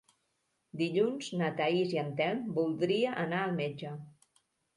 [0.79, 3.95] Dilluns na Thaís i en Telm voldria anar al metge.